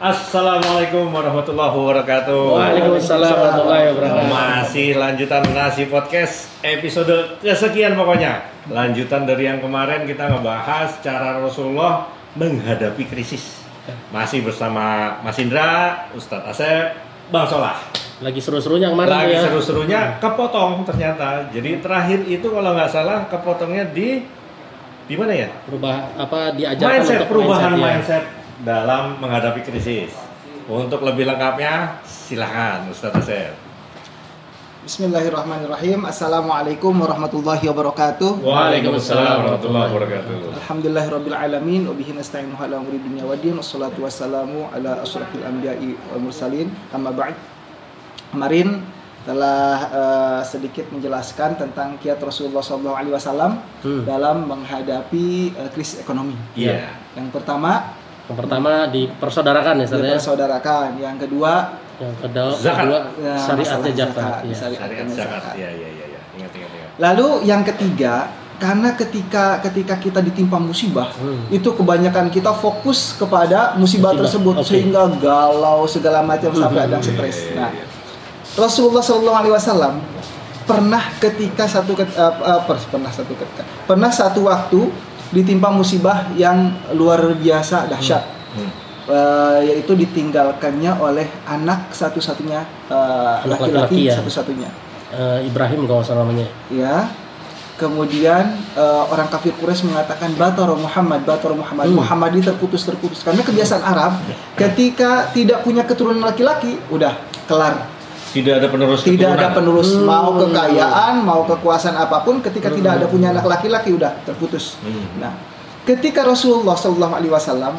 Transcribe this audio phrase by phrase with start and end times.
[0.00, 2.56] Assalamualaikum warahmatullahi wabarakatuh.
[2.56, 4.32] Waalaikumsalam warahmatullahi wabarakatuh.
[4.32, 8.48] Masih lanjutan nasi podcast episode kesekian pokoknya.
[8.72, 13.60] Lanjutan dari yang kemarin kita ngebahas cara Rasulullah menghadapi krisis.
[14.08, 16.96] Masih bersama Mas Indra, Ustadz Asep,
[17.28, 17.76] Bang Solah.
[18.24, 19.52] Lagi seru-serunya kemarin Lagi ya.
[19.52, 21.44] seru-serunya kepotong ternyata.
[21.52, 24.24] Jadi terakhir itu kalau nggak salah kepotongnya di
[25.04, 25.52] di mana ya?
[25.68, 27.92] Berubah apa diajarkan mindset untuk perubahan mindset, ya.
[27.92, 30.12] mindset dalam menghadapi krisis.
[30.70, 33.56] Untuk lebih lengkapnya silahkan Ustaz Asep.
[34.80, 36.08] Bismillahirrahmanirrahim.
[36.08, 38.40] Assalamualaikum warahmatullahi wabarakatuh.
[38.40, 40.34] Waalaikumsalam warahmatullahi wabarakatuh.
[40.56, 46.22] Alhamdulillahirabbil alamin wa bihi nasta'inu ala umuri dunya waddin wassalatu wassalamu ala asrofil anbiya'i wal
[46.24, 46.72] mursalin.
[46.96, 47.36] Amma ba'd.
[48.32, 48.80] Kemarin
[49.28, 53.52] telah eh, sedikit menjelaskan tentang kiat Rasulullah SAW
[53.84, 54.04] Hmm.
[54.08, 56.32] dalam menghadapi eh, krisis ekonomi.
[56.56, 56.88] Iya.
[57.20, 57.99] Yang pertama
[58.30, 60.04] Yang pertama dipersaudarakan ya, Ustaz ya.
[60.06, 61.52] dipersaudarakan, yang kedua
[61.98, 62.80] Yang kedua, Zakat.
[62.80, 64.14] kedua ya, syariatnya zakat.
[64.16, 64.54] zakat, ya.
[64.54, 65.40] syariatnya Syariat zakat.
[65.42, 65.52] zakat.
[65.52, 66.20] Iya iya iya iya.
[66.32, 66.90] Ingat ingat ingat.
[66.96, 68.14] Lalu yang ketiga,
[68.56, 71.44] karena ketika ketika kita ditimpa musibah, Hmm.
[71.48, 74.64] itu kebanyakan kita fokus kepada musibah, Musibah, tersebut oke.
[74.64, 77.36] sehingga galau segala macam sampai ada yang Iya, stres.
[77.42, 77.84] iya, Nah, iya.
[78.52, 79.94] Rasulullah Shallallahu Alaihi Wasallam
[80.62, 82.06] pernah ketika satu eh,
[82.62, 84.80] per- pernah satu ketika pernah satu waktu
[85.30, 88.22] ditimpa musibah yang luar biasa dahsyat.
[88.54, 88.70] Hmm.
[89.10, 94.14] Eh, yaitu ditinggalkannya oleh anak satu-satunya eh, laki-laki ya.
[94.18, 94.70] satu-satunya
[95.10, 96.46] Eh, Ibrahim kalau salah namanya.
[96.70, 97.10] ya
[97.74, 98.44] kemudian
[98.76, 101.98] eh, orang kafir Quraisy mengatakan batara Muhammad batara Muhammad Hmm.
[101.98, 104.22] Muhammad ini terputus terputus karena kebiasaan Arab
[104.54, 107.16] ketika tidak punya keturunan laki-laki udah
[107.50, 107.82] kelar
[108.30, 109.56] Tidak ada penerus tidak ada keturunan.
[109.56, 110.06] penerus Hmm.
[110.06, 115.18] mau kekayaan mau kekuasaan apa pun ketika tidak ada punya anak laki-laki udah terputus Hmm.
[115.18, 115.32] nah
[115.82, 117.74] ketika Rasulullah Shallallahu Alaihi Wasallam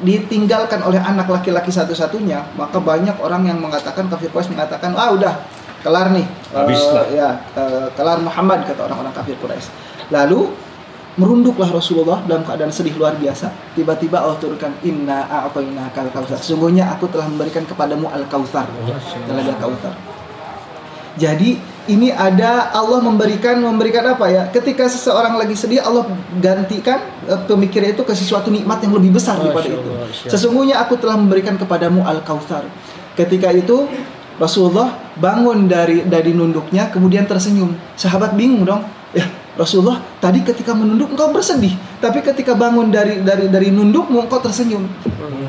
[0.00, 5.44] ditinggalkan oleh anak laki-laki satu-satunya maka banyak orang yang mengatakan kafir Quraisy mengatakan ah udah
[5.80, 7.04] kelar nih Habis lah.
[7.10, 9.68] ya eh, kelar Muhammad kata orang-orang kafir Quraisy
[10.08, 10.48] lalu
[11.18, 16.86] merunduklah Rasulullah dalam keadaan sedih luar biasa tiba-tiba Allah turunkan inna a'tayna kal kautsar sungguhnya
[16.94, 18.70] aku telah memberikan kepadamu al kautsar
[19.26, 19.94] telaga kautsar
[21.18, 21.58] jadi
[21.90, 24.46] ini ada Allah memberikan memberikan apa ya?
[24.52, 26.06] Ketika seseorang lagi sedih Allah
[26.38, 29.90] gantikan eh, pemikiran itu ke sesuatu nikmat yang lebih besar daripada itu.
[30.30, 32.62] Sesungguhnya aku telah memberikan kepadamu al kautsar.
[33.18, 33.90] Ketika itu
[34.40, 37.76] Rasulullah bangun dari dari nunduknya kemudian tersenyum.
[37.94, 38.80] Sahabat bingung dong.
[39.12, 44.40] Ya Rasulullah tadi ketika menunduk engkau bersedih, tapi ketika bangun dari dari dari nundukmu engkau
[44.40, 44.88] tersenyum.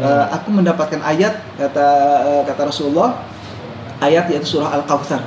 [0.02, 1.88] Eh, aku mendapatkan ayat kata
[2.28, 3.24] eh, kata Rasulullah
[4.02, 5.23] ayat yaitu surah Al Kautsar.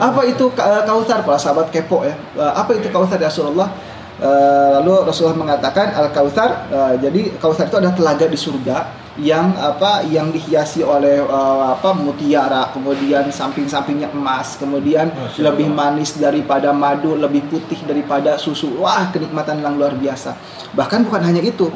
[0.00, 1.20] Apa itu Ka- Kautsar?
[1.20, 2.16] Para sahabat kepo ya.
[2.32, 3.68] Eh, Apa itu Kautsar ya Rasulullah?
[4.16, 6.70] Eh, Lalu Rasulullah mengatakan Al Kautsar.
[6.70, 8.76] eh, Jadi Kautsar itu adalah telaga di surga
[9.20, 15.92] yang apa yang dihiasi oleh eh, apa mutiara kemudian samping-sampingnya emas kemudian Masya lebih Allah.
[15.92, 18.80] manis daripada madu lebih putih daripada susu.
[18.80, 20.32] Wah kenikmatan yang luar biasa.
[20.72, 21.68] Bahkan bukan hanya itu.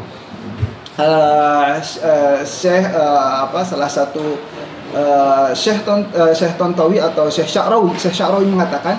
[0.97, 4.41] Eh, eh, Syekh eh, apa salah satu
[4.97, 8.97] eh, Syekh Ton, Syekh Tontowi atau Syekh Sya'rawi Syekh Sya'rawi mengatakan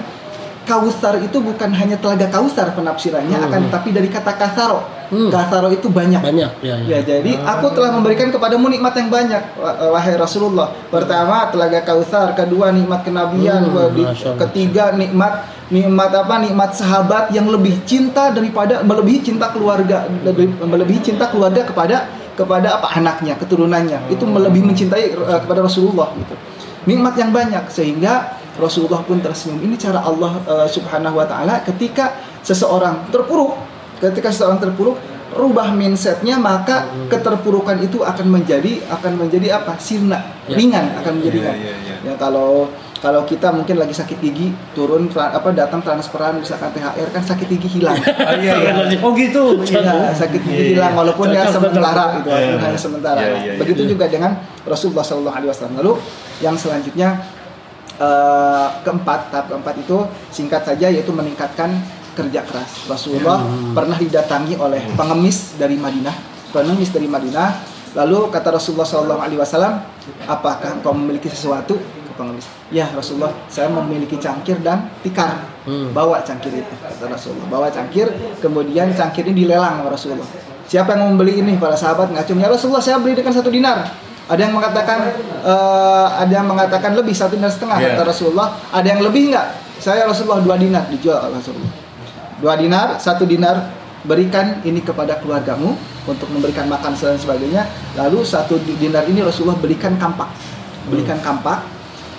[0.68, 3.48] Kausar itu bukan hanya telaga kausar penafsirannya Hmm.
[3.48, 5.32] akan tapi dari kata kasaro Hmm.
[5.32, 6.76] kasaro itu banyak Banyak ya.
[6.84, 10.68] Ya, jadi aku telah memberikan kepadamu nikmat yang banyak wah- wahai Rasulullah.
[10.92, 16.36] Pertama telaga Kautsar, kedua nikmat kenabian, Hmm, ketiga nikmat nikmat apa?
[16.38, 22.04] Nikmat sahabat yang lebih cinta daripada melebihi cinta keluarga, lebih melebihi cinta keluarga kepada
[22.36, 24.12] kepada apa anaknya, keturunannya.
[24.12, 26.36] Itu melebihi mencintai eh, kepada Rasulullah gitu.
[26.84, 29.62] Nikmat yang banyak sehingga Rasulullah pun tersenyum.
[29.62, 33.54] Ini cara Allah eh, Subhanahu wa taala ketika seseorang terpuruk
[33.98, 34.98] ketika seseorang terpuruk
[35.34, 40.56] rubah mindsetnya maka keterpurukan itu akan menjadi akan menjadi apa sirna Ya.
[40.56, 41.96] ringan akan menjadi ringan iya, iya.
[42.08, 42.72] ya kalau
[43.04, 47.68] kalau kita mungkin lagi sakit gigi turun apa datang transferan misalkan THR kan sakit gigi
[47.78, 48.96] hilang Ah, iya, iya.
[49.04, 49.60] Oh gitu.
[49.68, 50.72] Iya, sakit gigi Iya, iya.
[50.80, 52.20] hilang walaupun ya sementara cocok.
[52.24, 52.64] itu Iya, walaupun iya.
[52.64, 53.20] hanya sementara.
[53.20, 53.54] Iya, iya.
[53.60, 55.76] Begitu juga dengan Rasulullah Shallallahu Alaihi Wasallam.
[55.84, 55.94] Lalu
[56.40, 57.10] yang selanjutnya
[57.96, 61.72] eh, keempat tahap keempat itu singkat saja yaitu meningkatkan
[62.18, 62.90] kerja keras.
[62.90, 63.78] Rasulullah Hmm.
[63.78, 66.16] pernah didatangi oleh pengemis dari Madinah,
[66.50, 67.78] pengemis dari Madinah.
[67.94, 69.82] Lalu kata Rasulullah Shallallahu Alaihi Wasallam,
[70.30, 71.78] apakah engkau memiliki sesuatu?
[71.78, 75.46] Ke pengemis, ya Rasulullah, saya memiliki cangkir dan tikar.
[75.66, 75.94] Hmm.
[75.94, 77.48] Bawa cangkir itu, kata Rasulullah.
[77.50, 78.10] Bawa cangkir,
[78.42, 80.30] kemudian cangkir ini dilelang sama Rasulullah.
[80.68, 81.56] Siapa yang mau membeli ini?
[81.58, 83.88] Para sahabat ngacung, ya Rasulullah, saya beli dengan satu dinar.
[84.28, 85.00] Ada yang mengatakan,
[85.40, 87.88] eh, ada yang mengatakan lebih satu dinar setengah, Iya.
[87.96, 88.48] kata Rasulullah.
[88.76, 89.48] Ada yang lebih nggak?
[89.80, 91.72] Saya Rasulullah dua dinar dijual Rasulullah.
[92.44, 93.72] Dua dinar, satu dinar
[94.04, 97.68] berikan ini kepada keluargamu, untuk memberikan makan dan sebagainya.
[98.00, 100.32] Lalu satu dinar ini Rasulullah belikan kampak,
[100.88, 101.68] belikan kampak,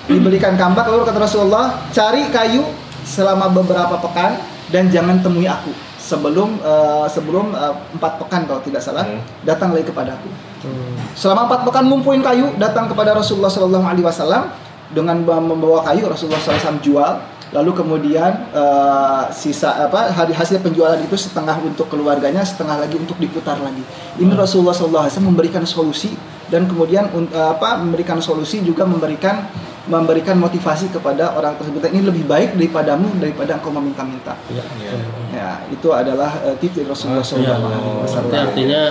[0.04, 0.84] dibelikan kampak.
[0.92, 2.64] Lalu kata Rasulullah, cari kayu
[3.08, 4.36] selama beberapa pekan
[4.68, 9.20] dan jangan temui aku sebelum eh, sebelum eh, empat pekan kalau tidak salah Hmm.
[9.44, 10.28] datang lagi kepadaku.
[10.64, 10.96] Hmm.
[11.12, 14.48] Selama empat pekan ngumpulin kayu, datang kepada Rasulullah Shallallahu Alaihi Wasallam
[14.96, 17.20] dengan membawa kayu Rasulullah SAW jual.
[17.48, 23.16] Lalu kemudian eh, sisa apa hari hasil penjualan itu setengah untuk keluarganya, setengah lagi untuk
[23.16, 23.80] diputar lagi.
[24.20, 26.12] Ini Rasulullah SAW memberikan solusi
[26.52, 29.48] dan kemudian eh, apa memberikan solusi juga memberikan
[29.88, 31.80] memberikan motivasi kepada orang tersebut.
[31.88, 34.36] Ini lebih baik daripadamu daripada engkau meminta-minta.
[34.52, 34.64] Ya.
[34.78, 34.92] Iya.
[35.32, 38.04] Ya, itu adalah eh, tips dari Rasulullah Iya, SAW.
[38.04, 38.82] Berarti artinya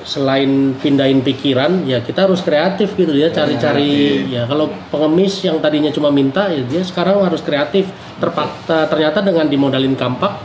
[0.00, 4.32] selain pindahin pikiran ya kita harus kreatif gitu ya cari-cari kreatif.
[4.32, 7.84] ya kalau pengemis yang tadinya cuma minta ya dia sekarang harus kreatif
[8.16, 10.40] terpaksa ternyata dengan dimodalin kampak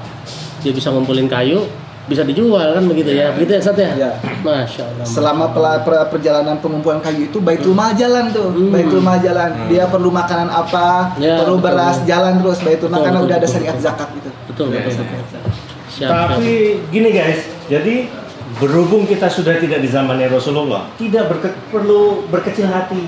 [0.59, 1.63] dia bisa ngumpulin kayu
[2.05, 3.33] bisa dijual kan begitu ya?
[3.33, 3.89] Begitu ya Sat ya?
[3.95, 4.09] Ya.
[4.39, 8.49] masya Allah selama pela- per- perjalanan pengumpulan kayu itu baitul mal jalan tuh.
[8.49, 8.69] Hmm.
[8.69, 11.17] baitul mal jalan dia perlu makanan apa?
[11.17, 11.65] Ya, perlu betul.
[11.67, 12.59] beras jalan terus.
[12.59, 14.29] Baitul mal Betul, karena betul, udah ada syariat zakat gitu.
[14.45, 15.17] Betul Ya, betul, ya.
[15.17, 15.41] betul.
[15.87, 16.53] Siap, Tapi
[16.89, 17.95] gini guys, jadi
[18.55, 23.07] berhubung kita sudah tidak di zamannya Rasulullah, tidak berke- perlu berkecil hati.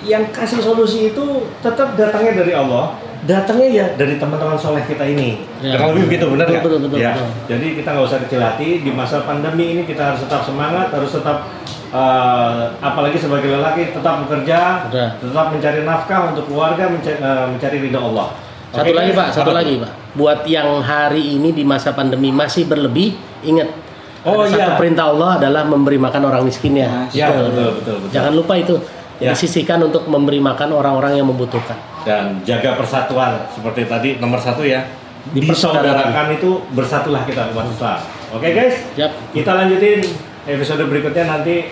[0.00, 1.24] Yang kasih solusi itu
[1.58, 2.94] tetap datangnya dari Allah,
[3.26, 5.42] datangnya ya dari teman-teman soleh kita ini.
[5.58, 5.74] Ya.
[5.74, 6.64] Kurang lebih begitu, benar Betul, nggak?
[6.64, 7.12] betul, betul, ya.
[7.16, 7.28] betul.
[7.50, 11.10] Jadi kita nggak usah kecil hati di masa pandemi ini kita harus tetap semangat, harus
[11.10, 11.50] tetap
[11.90, 15.08] eh, apalagi sebagai lelaki tetap bekerja, Betul.
[15.32, 18.28] tetap mencari nafkah untuk keluarga, eh, mencari ridho Allah.
[18.68, 19.10] Satu lagi?
[19.16, 19.74] Pak, satu lagi?
[19.80, 19.90] Pak.
[20.12, 23.72] Buat yang hari ini di masa pandemi masih berlebih, ingat.
[24.26, 24.76] Oh, ada satu iya.
[24.76, 27.08] perintah Allah adalah memberi makan orang miskin ya.
[27.14, 28.12] Ya, betul, betul, betul.
[28.12, 28.76] Jangan lupa itu.
[29.18, 29.34] Ya.
[29.34, 31.74] Disisihkan untuk memberi makan orang-orang yang membutuhkan.
[32.06, 34.80] dan jaga persatuan seperti tadi nomor satu ya
[35.34, 38.00] disaudarakan itu bersatulah kita umat Islam
[38.32, 39.12] oke guys Siap.
[39.36, 40.00] kita lanjutin
[40.46, 41.68] episode berikutnya nanti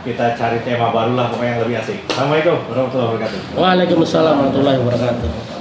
[0.00, 5.55] kita cari tema baru lah pokoknya yang lebih asik assalamualaikum warahmatullahi wabarakatuh Waalaikumsalam warahmatullahi wabarakatuh.